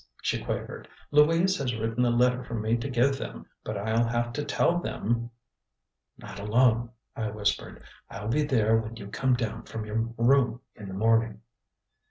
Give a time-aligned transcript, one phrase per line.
[0.23, 0.87] she quavered.
[1.11, 4.79] "Louise has written a letter for me to give them, but I'll have to tell
[4.79, 5.29] them"
[6.17, 7.83] "Not alone," I whispered.
[8.09, 11.41] "I'll be there when you come down from your room in the morning."